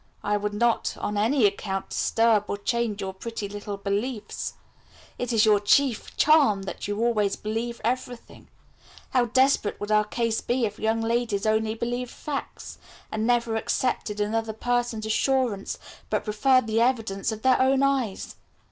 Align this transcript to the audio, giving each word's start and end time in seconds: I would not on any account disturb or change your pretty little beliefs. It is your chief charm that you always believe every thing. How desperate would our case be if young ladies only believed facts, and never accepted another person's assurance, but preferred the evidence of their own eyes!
I 0.23 0.35
would 0.35 0.55
not 0.55 0.97
on 0.99 1.15
any 1.15 1.45
account 1.45 1.89
disturb 1.91 2.45
or 2.47 2.57
change 2.57 3.01
your 3.01 3.13
pretty 3.13 3.47
little 3.47 3.77
beliefs. 3.77 4.55
It 5.19 5.31
is 5.31 5.45
your 5.45 5.59
chief 5.59 6.17
charm 6.17 6.63
that 6.63 6.87
you 6.87 6.97
always 6.97 7.35
believe 7.35 7.79
every 7.83 8.15
thing. 8.15 8.47
How 9.11 9.25
desperate 9.25 9.79
would 9.79 9.91
our 9.91 10.05
case 10.05 10.41
be 10.41 10.65
if 10.65 10.79
young 10.79 11.01
ladies 11.01 11.45
only 11.45 11.75
believed 11.75 12.09
facts, 12.09 12.79
and 13.11 13.27
never 13.27 13.55
accepted 13.55 14.19
another 14.19 14.53
person's 14.53 15.05
assurance, 15.05 15.77
but 16.09 16.23
preferred 16.25 16.65
the 16.65 16.81
evidence 16.81 17.31
of 17.31 17.43
their 17.43 17.61
own 17.61 17.83
eyes! 17.83 18.37